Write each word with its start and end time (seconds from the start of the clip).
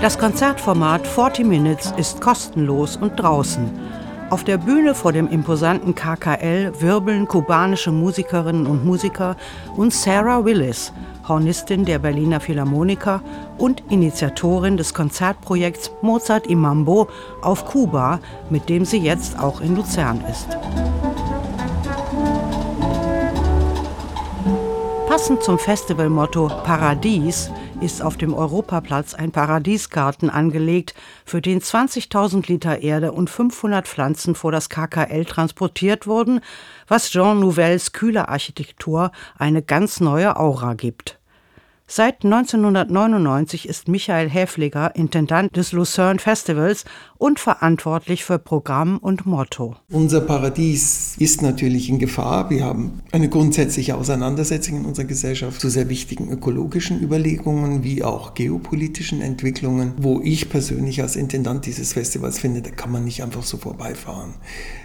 Das 0.00 0.18
Konzertformat 0.18 1.06
40 1.06 1.44
Minutes 1.44 1.92
ist 1.98 2.22
kostenlos 2.22 2.96
und 2.96 3.20
draußen. 3.20 3.68
Auf 4.30 4.44
der 4.44 4.56
Bühne 4.56 4.94
vor 4.94 5.12
dem 5.12 5.28
imposanten 5.28 5.94
KKL 5.94 6.72
wirbeln 6.80 7.28
kubanische 7.28 7.92
Musikerinnen 7.92 8.66
und 8.66 8.86
Musiker 8.86 9.36
und 9.76 9.92
Sarah 9.92 10.42
Willis, 10.42 10.94
Hornistin 11.28 11.84
der 11.84 11.98
Berliner 11.98 12.40
Philharmoniker 12.40 13.20
und 13.58 13.82
Initiatorin 13.90 14.78
des 14.78 14.94
Konzertprojekts 14.94 15.92
Mozart 16.00 16.46
im 16.46 16.60
Mambo 16.60 17.08
auf 17.42 17.66
Kuba, 17.66 18.20
mit 18.48 18.70
dem 18.70 18.86
sie 18.86 19.00
jetzt 19.00 19.38
auch 19.38 19.60
in 19.60 19.76
Luzern 19.76 20.24
ist. 20.30 20.48
Passend 25.20 25.42
zum 25.42 25.58
Festivalmotto 25.58 26.48
Paradies 26.64 27.50
ist 27.82 28.00
auf 28.00 28.16
dem 28.16 28.32
Europaplatz 28.32 29.12
ein 29.12 29.32
Paradiesgarten 29.32 30.30
angelegt, 30.30 30.94
für 31.26 31.42
den 31.42 31.60
20.000 31.60 32.48
Liter 32.48 32.78
Erde 32.80 33.12
und 33.12 33.28
500 33.28 33.86
Pflanzen 33.86 34.34
vor 34.34 34.50
das 34.50 34.70
KKL 34.70 35.26
transportiert 35.26 36.06
wurden, 36.06 36.40
was 36.88 37.10
Jean 37.10 37.38
Nouvelles 37.38 37.92
kühler 37.92 38.30
Architektur 38.30 39.12
eine 39.36 39.60
ganz 39.60 40.00
neue 40.00 40.38
Aura 40.38 40.72
gibt. 40.72 41.19
Seit 41.92 42.24
1999 42.24 43.68
ist 43.68 43.88
Michael 43.88 44.30
Häfliger 44.30 44.94
Intendant 44.94 45.56
des 45.56 45.72
Lucerne 45.72 46.20
Festivals 46.20 46.84
und 47.18 47.40
verantwortlich 47.40 48.24
für 48.24 48.38
Programm 48.38 48.98
und 48.98 49.26
Motto. 49.26 49.74
Unser 49.90 50.20
Paradies 50.20 51.16
ist 51.18 51.42
natürlich 51.42 51.88
in 51.88 51.98
Gefahr. 51.98 52.48
Wir 52.48 52.64
haben 52.64 53.00
eine 53.10 53.28
grundsätzliche 53.28 53.96
Auseinandersetzung 53.96 54.76
in 54.76 54.84
unserer 54.84 55.06
Gesellschaft 55.06 55.60
zu 55.60 55.68
sehr 55.68 55.88
wichtigen 55.88 56.30
ökologischen 56.30 57.02
Überlegungen 57.02 57.82
wie 57.82 58.04
auch 58.04 58.34
geopolitischen 58.34 59.20
Entwicklungen, 59.20 59.94
wo 59.96 60.20
ich 60.22 60.48
persönlich 60.48 61.02
als 61.02 61.16
Intendant 61.16 61.66
dieses 61.66 61.94
Festivals 61.94 62.38
finde, 62.38 62.62
da 62.62 62.70
kann 62.70 62.92
man 62.92 63.04
nicht 63.04 63.24
einfach 63.24 63.42
so 63.42 63.56
vorbeifahren. 63.56 64.34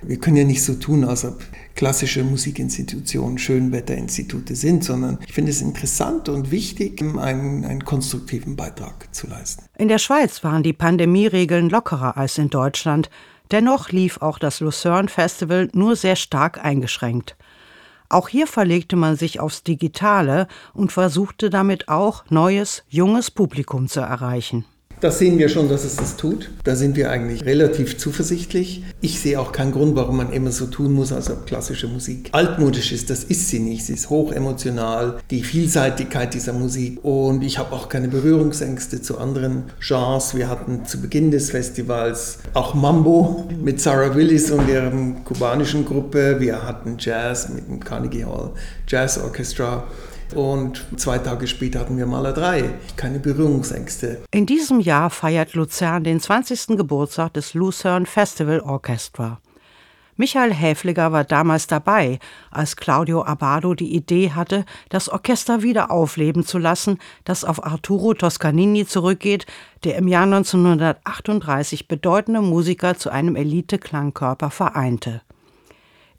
Wir 0.00 0.16
können 0.16 0.38
ja 0.38 0.44
nicht 0.44 0.64
so 0.64 0.72
tun, 0.72 1.04
als 1.04 1.26
ob 1.26 1.38
klassische 1.74 2.24
Musikinstitutionen 2.24 3.38
Schönwetterinstitute 3.38 4.54
sind, 4.54 4.84
sondern 4.84 5.18
ich 5.26 5.32
finde 5.32 5.50
es 5.50 5.60
interessant 5.60 6.28
und 6.28 6.50
wichtig, 6.50 7.02
einen, 7.02 7.64
einen 7.64 7.84
konstruktiven 7.84 8.56
Beitrag 8.56 9.14
zu 9.14 9.26
leisten. 9.26 9.64
In 9.76 9.88
der 9.88 9.98
Schweiz 9.98 10.44
waren 10.44 10.62
die 10.62 10.72
Pandemieregeln 10.72 11.68
lockerer 11.68 12.16
als 12.16 12.38
in 12.38 12.50
Deutschland. 12.50 13.10
Dennoch 13.50 13.90
lief 13.90 14.22
auch 14.22 14.38
das 14.38 14.60
Lucerne 14.60 15.08
Festival 15.08 15.68
nur 15.72 15.96
sehr 15.96 16.16
stark 16.16 16.64
eingeschränkt. 16.64 17.36
Auch 18.08 18.28
hier 18.28 18.46
verlegte 18.46 18.96
man 18.96 19.16
sich 19.16 19.40
aufs 19.40 19.62
Digitale 19.62 20.46
und 20.72 20.92
versuchte 20.92 21.50
damit 21.50 21.88
auch 21.88 22.24
neues, 22.30 22.84
junges 22.88 23.30
Publikum 23.30 23.88
zu 23.88 24.00
erreichen. 24.00 24.64
Das 25.04 25.18
sehen 25.18 25.38
wir 25.38 25.50
schon, 25.50 25.68
dass 25.68 25.84
es 25.84 25.96
das 25.96 26.16
tut. 26.16 26.48
Da 26.64 26.76
sind 26.76 26.96
wir 26.96 27.10
eigentlich 27.10 27.44
relativ 27.44 27.98
zuversichtlich. 27.98 28.84
Ich 29.02 29.20
sehe 29.20 29.38
auch 29.38 29.52
keinen 29.52 29.70
Grund, 29.70 29.96
warum 29.96 30.16
man 30.16 30.32
immer 30.32 30.50
so 30.50 30.64
tun 30.64 30.94
muss, 30.94 31.12
als 31.12 31.30
ob 31.30 31.44
klassische 31.44 31.88
Musik 31.88 32.30
altmodisch 32.32 32.90
ist. 32.90 33.10
Das 33.10 33.22
ist 33.22 33.48
sie 33.48 33.58
nicht. 33.58 33.84
Sie 33.84 33.92
ist 33.92 34.08
hochemotional, 34.08 35.18
die 35.30 35.42
Vielseitigkeit 35.42 36.32
dieser 36.32 36.54
Musik. 36.54 37.04
Und 37.04 37.44
ich 37.44 37.58
habe 37.58 37.74
auch 37.74 37.90
keine 37.90 38.08
Berührungsängste 38.08 39.02
zu 39.02 39.18
anderen 39.18 39.64
Genres. 39.86 40.34
Wir 40.34 40.48
hatten 40.48 40.86
zu 40.86 41.02
Beginn 41.02 41.30
des 41.30 41.50
Festivals 41.50 42.38
auch 42.54 42.72
Mambo 42.72 43.46
mit 43.62 43.82
Sarah 43.82 44.14
Willis 44.14 44.50
und 44.50 44.66
ihrem 44.70 45.22
kubanischen 45.26 45.84
Gruppe. 45.84 46.36
Wir 46.38 46.66
hatten 46.66 46.96
Jazz 46.98 47.50
mit 47.50 47.68
dem 47.68 47.78
Carnegie 47.78 48.24
Hall 48.24 48.52
Jazz 48.88 49.18
Orchestra. 49.18 49.86
Und 50.34 50.84
zwei 50.96 51.18
Tage 51.18 51.46
später 51.46 51.80
hatten 51.80 51.96
wir 51.96 52.06
Maler 52.06 52.32
3. 52.32 52.70
Keine 52.96 53.18
Berührungsängste. 53.18 54.22
In 54.30 54.46
diesem 54.46 54.80
Jahr 54.80 55.10
feiert 55.10 55.54
Luzern 55.54 56.04
den 56.04 56.20
20. 56.20 56.76
Geburtstag 56.76 57.34
des 57.34 57.54
Lucerne 57.54 58.06
Festival 58.06 58.60
Orchestra. 58.60 59.40
Michael 60.16 60.54
Häfliger 60.54 61.10
war 61.10 61.24
damals 61.24 61.66
dabei, 61.66 62.20
als 62.52 62.76
Claudio 62.76 63.24
Abado 63.24 63.74
die 63.74 63.96
Idee 63.96 64.30
hatte, 64.30 64.64
das 64.88 65.08
Orchester 65.08 65.62
wieder 65.62 65.90
aufleben 65.90 66.46
zu 66.46 66.58
lassen, 66.58 66.98
das 67.24 67.44
auf 67.44 67.64
Arturo 67.64 68.14
Toscanini 68.14 68.86
zurückgeht, 68.86 69.46
der 69.82 69.96
im 69.96 70.06
Jahr 70.06 70.22
1938 70.22 71.88
bedeutende 71.88 72.42
Musiker 72.42 72.96
zu 72.96 73.10
einem 73.10 73.34
Elite-Klangkörper 73.34 74.50
vereinte. 74.50 75.22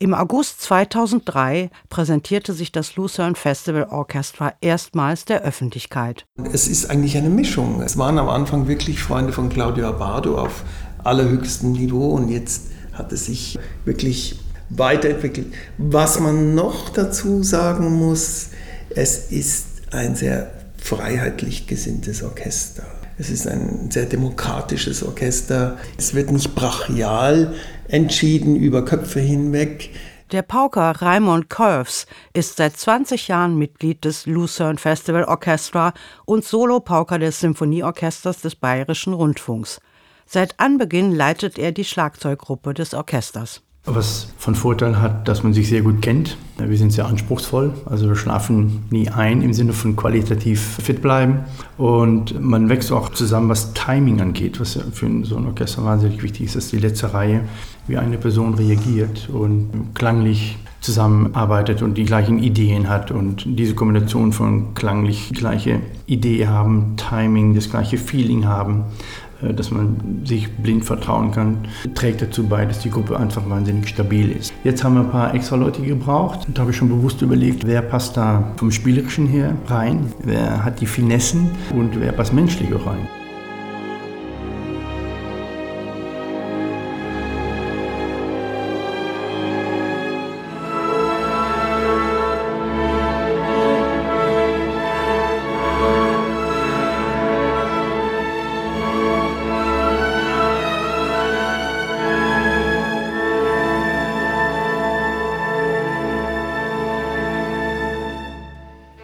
Im 0.05 0.13
August 0.13 0.61
2003 0.61 1.71
präsentierte 1.89 2.53
sich 2.53 2.71
das 2.71 2.95
Lucerne 2.95 3.33
Festival 3.33 3.85
Orchestra 3.89 4.53
erstmals 4.61 5.25
der 5.25 5.41
Öffentlichkeit. 5.41 6.27
Es 6.53 6.67
ist 6.67 6.91
eigentlich 6.91 7.17
eine 7.17 7.31
Mischung. 7.31 7.81
Es 7.81 7.97
waren 7.97 8.19
am 8.19 8.29
Anfang 8.29 8.67
wirklich 8.67 8.99
Freunde 9.01 9.33
von 9.33 9.49
Claudio 9.49 9.87
Abbado 9.87 10.37
auf 10.37 10.63
allerhöchstem 11.03 11.71
Niveau 11.71 12.11
und 12.11 12.29
jetzt 12.29 12.67
hat 12.93 13.11
es 13.13 13.25
sich 13.25 13.57
wirklich 13.83 14.39
weiterentwickelt. 14.69 15.47
Was 15.79 16.19
man 16.19 16.53
noch 16.53 16.89
dazu 16.89 17.41
sagen 17.41 17.91
muss, 17.95 18.49
es 18.91 19.31
ist 19.31 19.65
ein 19.89 20.15
sehr 20.15 20.51
freiheitlich 20.77 21.65
gesinntes 21.65 22.21
Orchester. 22.21 22.85
Es 23.17 23.29
ist 23.29 23.47
ein 23.47 23.89
sehr 23.91 24.05
demokratisches 24.05 25.01
Orchester. 25.03 25.77
Es 25.97 26.13
wird 26.13 26.31
nicht 26.31 26.53
brachial 26.53 27.55
entschieden 27.87 28.55
über 28.57 28.83
Köpfe 28.83 29.21
hinweg. 29.21 29.91
Der 30.31 30.41
Pauker 30.41 30.91
Raimond 31.01 31.49
Curves 31.49 32.07
ist 32.33 32.57
seit 32.57 32.75
20 32.75 33.27
Jahren 33.27 33.57
Mitglied 33.57 34.03
des 34.03 34.25
Lucerne 34.25 34.77
Festival 34.77 35.23
Orchestra 35.23 35.93
und 36.25 36.43
Solo-Pauker 36.43 37.19
des 37.19 37.39
Symphonieorchesters 37.39 38.41
des 38.41 38.55
Bayerischen 38.55 39.13
Rundfunks. 39.13 39.79
Seit 40.25 40.59
Anbeginn 40.59 41.11
leitet 41.13 41.59
er 41.59 41.71
die 41.71 41.85
Schlagzeuggruppe 41.85 42.73
des 42.73 42.93
Orchesters. 42.95 43.61
Was 43.85 44.33
von 44.37 44.55
Vorteil 44.55 44.99
hat, 44.99 45.27
dass 45.27 45.43
man 45.43 45.53
sich 45.53 45.69
sehr 45.69 45.81
gut 45.81 46.01
kennt. 46.01 46.37
Wir 46.57 46.77
sind 46.77 46.91
sehr 46.91 47.05
anspruchsvoll, 47.05 47.73
also 47.85 48.07
wir 48.07 48.15
schlafen 48.15 48.83
nie 48.89 49.09
ein 49.09 49.41
im 49.41 49.53
Sinne 49.53 49.73
von 49.73 49.95
qualitativ 49.95 50.79
fit 50.81 51.01
bleiben. 51.01 51.39
Und 51.77 52.41
man 52.41 52.69
wächst 52.69 52.91
auch 52.91 53.09
zusammen, 53.09 53.49
was 53.49 53.73
Timing 53.73 54.21
angeht, 54.21 54.59
was 54.59 54.79
für 54.91 55.07
so 55.23 55.37
ein 55.37 55.45
Orchester 55.45 55.83
wahnsinnig 55.83 56.23
wichtig 56.23 56.45
ist, 56.45 56.55
dass 56.55 56.69
die 56.69 56.79
letzte 56.79 57.13
Reihe 57.13 57.41
wie 57.87 57.97
eine 57.97 58.17
Person 58.17 58.55
reagiert 58.55 59.29
und 59.29 59.93
klanglich 59.93 60.57
zusammenarbeitet 60.85 61.81
und 61.81 61.97
die 61.97 62.05
gleichen 62.05 62.39
Ideen 62.39 62.87
hat 62.87 63.11
und 63.11 63.43
diese 63.45 63.73
Kombination 63.75 64.31
von 64.31 64.73
klanglich 64.75 65.31
gleiche 65.33 65.81
Idee 66.05 66.47
haben, 66.47 66.95
Timing, 66.95 67.55
das 67.55 67.69
gleiche 67.69 67.97
Feeling 67.97 68.45
haben, 68.45 68.85
äh, 69.41 69.53
dass 69.53 69.71
man 69.71 70.21
sich 70.23 70.51
blind 70.57 70.85
vertrauen 70.85 71.31
kann, 71.31 71.57
trägt 71.95 72.21
dazu 72.21 72.47
bei, 72.47 72.65
dass 72.65 72.79
die 72.79 72.91
Gruppe 72.91 73.19
einfach 73.19 73.49
wahnsinnig 73.49 73.87
stabil 73.89 74.31
ist. 74.31 74.53
Jetzt 74.63 74.83
haben 74.83 74.95
wir 74.95 75.01
ein 75.01 75.11
paar 75.11 75.33
extra 75.33 75.55
Leute 75.55 75.81
gebraucht 75.81 76.47
und 76.47 76.57
da 76.57 76.61
habe 76.61 76.71
ich 76.71 76.77
schon 76.77 76.89
bewusst 76.89 77.21
überlegt, 77.21 77.65
wer 77.65 77.81
passt 77.81 78.15
da 78.15 78.51
vom 78.57 78.71
Spielerischen 78.71 79.27
her 79.27 79.55
rein, 79.67 80.13
wer 80.23 80.63
hat 80.63 80.81
die 80.81 80.85
Finessen 80.85 81.49
und 81.75 81.99
wer 81.99 82.11
passt 82.11 82.33
menschlich 82.33 82.69
rein. 82.85 83.24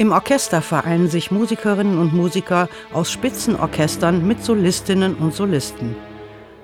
Im 0.02 0.14
Orchester 0.14 0.64
vereinen 0.64 1.12
sich 1.12 1.30
Musikerinnen 1.30 2.00
und 2.00 2.12
Musiker 2.12 2.70
aus 2.92 3.12
Spitzenorchestern 3.12 4.28
mit 4.28 4.44
Solistinnen 4.44 5.14
und 5.14 5.36
Solisten. 5.36 5.96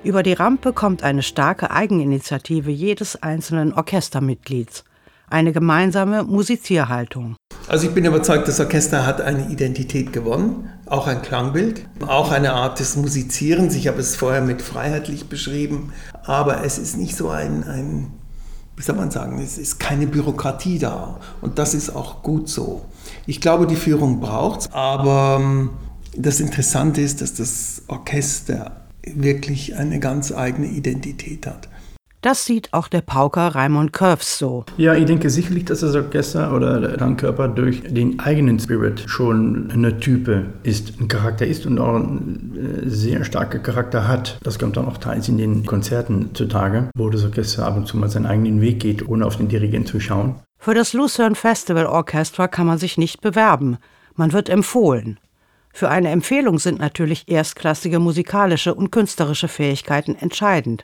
Über 0.03 0.23
die 0.23 0.33
Rampe 0.33 0.73
kommt 0.73 1.03
eine 1.03 1.21
starke 1.21 1.69
Eigeninitiative 1.69 2.71
jedes 2.71 3.21
einzelnen 3.21 3.73
Orchestermitglieds. 3.73 4.85
Eine 5.29 5.51
gemeinsame 5.51 6.23
Musizierhaltung. 6.23 7.35
Also 7.67 7.85
ich 7.85 7.93
bin 7.93 8.05
überzeugt, 8.05 8.47
das 8.47 8.59
Orchester 8.59 9.05
hat 9.05 9.21
eine 9.21 9.49
Identität 9.49 10.13
gewonnen, 10.13 10.71
auch 10.87 11.05
ein 11.05 11.21
Klangbild, 11.21 11.85
auch 12.07 12.31
eine 12.31 12.53
Art 12.53 12.79
des 12.79 12.95
Musizierens. 12.95 13.75
Ich 13.75 13.87
habe 13.87 13.99
es 13.99 14.15
vorher 14.15 14.41
mit 14.41 14.63
freiheitlich 14.63 15.29
beschrieben, 15.29 15.93
aber 16.23 16.63
es 16.63 16.79
ist 16.79 16.97
nicht 16.97 17.15
so 17.15 17.29
ein, 17.29 17.63
ein 17.65 18.16
wie 18.77 18.83
soll 18.83 18.95
man 18.95 19.09
sagen, 19.09 19.39
es 19.41 19.57
ist 19.57 19.79
keine 19.79 20.05
Bürokratie 20.05 20.77
da. 20.77 21.19
Und 21.41 21.57
das 21.57 21.73
ist 21.73 21.89
auch 21.89 22.21
gut 22.21 22.47
so. 22.47 22.85
Ich 23.25 23.41
glaube, 23.41 23.65
die 23.65 23.75
Führung 23.75 24.19
braucht 24.19 24.61
es, 24.61 24.71
aber 24.71 25.39
ähm, 25.41 25.71
das 26.15 26.39
Interessante 26.39 27.01
ist, 27.01 27.21
dass 27.21 27.33
das 27.33 27.81
Orchester 27.87 28.77
wirklich 29.03 29.75
eine 29.75 29.99
ganz 29.99 30.31
eigene 30.31 30.67
Identität 30.67 31.47
hat. 31.47 31.67
Das 32.27 32.43
sieht 32.43 32.73
auch 32.73 32.89
der 32.89 32.99
Pauker 32.99 33.55
Raimund 33.55 33.93
Curves 33.93 34.37
so. 34.37 34.65
Ja, 34.75 34.93
ich 34.93 35.05
denke 35.05 35.29
sicherlich, 35.29 35.63
dass 35.63 35.79
das 35.79 35.95
Orchester 35.95 36.53
oder 36.53 36.81
der 36.81 36.97
Klangkörper 36.97 37.47
durch 37.47 37.83
den 37.83 38.19
eigenen 38.19 38.59
Spirit 38.59 39.05
schon 39.07 39.71
eine 39.71 39.97
Type 40.01 40.47
ist, 40.63 40.99
ein 40.99 41.07
Charakter 41.07 41.47
ist 41.47 41.65
und 41.65 41.79
auch 41.79 41.95
einen 41.95 42.83
äh, 42.83 42.89
sehr 42.89 43.23
starken 43.23 43.63
Charakter 43.63 44.09
hat. 44.09 44.39
Das 44.43 44.59
kommt 44.59 44.75
dann 44.75 44.89
auch 44.89 44.97
teils 44.97 45.29
in 45.29 45.37
den 45.37 45.65
Konzerten 45.65 46.31
zutage, 46.33 46.89
wo 46.97 47.09
das 47.09 47.23
Orchester 47.23 47.65
ab 47.65 47.77
und 47.77 47.87
zu 47.87 47.95
mal 47.95 48.09
seinen 48.09 48.25
eigenen 48.25 48.59
Weg 48.59 48.81
geht, 48.81 49.07
ohne 49.07 49.25
auf 49.25 49.37
den 49.37 49.47
Dirigent 49.47 49.87
zu 49.87 50.01
schauen. 50.01 50.35
Für 50.59 50.73
das 50.73 50.91
Lucerne 50.91 51.35
Festival 51.35 51.85
Orchestra 51.85 52.49
kann 52.49 52.67
man 52.67 52.77
sich 52.77 52.97
nicht 52.97 53.21
bewerben. 53.21 53.77
Man 54.15 54.33
wird 54.33 54.49
empfohlen. 54.49 55.17
Für 55.71 55.87
eine 55.87 56.09
Empfehlung 56.09 56.59
sind 56.59 56.77
natürlich 56.77 57.29
erstklassige 57.29 57.99
musikalische 57.99 58.75
und 58.75 58.91
künstlerische 58.91 59.47
Fähigkeiten 59.47 60.13
entscheidend 60.15 60.83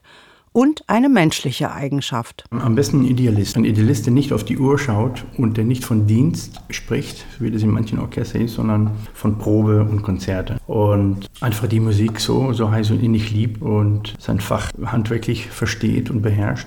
und 0.53 0.83
eine 0.87 1.09
menschliche 1.09 1.71
Eigenschaft. 1.71 2.45
Am 2.51 2.75
besten 2.75 3.01
ein 3.01 3.05
Idealist. 3.05 3.57
Ein 3.57 3.65
Idealist, 3.65 4.05
der 4.05 4.13
nicht 4.13 4.31
auf 4.31 4.45
die 4.45 4.57
Uhr 4.57 4.79
schaut 4.79 5.25
und 5.37 5.57
der 5.57 5.65
nicht 5.65 5.83
von 5.83 6.07
Dienst 6.07 6.61
spricht, 6.69 7.25
wie 7.39 7.51
das 7.51 7.63
in 7.63 7.71
manchen 7.71 7.99
Orchestern 7.99 8.43
ist, 8.43 8.53
sondern 8.53 8.91
von 9.13 9.37
Probe 9.37 9.81
und 9.83 10.03
Konzerte. 10.03 10.57
Und 10.67 11.27
einfach 11.41 11.67
die 11.67 11.79
Musik 11.79 12.19
so, 12.19 12.53
so 12.53 12.71
heiß 12.71 12.91
und 12.91 13.03
innig 13.03 13.31
liebt 13.31 13.61
und 13.61 14.13
sein 14.19 14.39
Fach 14.39 14.71
handwerklich 14.85 15.47
versteht 15.49 16.09
und 16.09 16.21
beherrscht. 16.21 16.61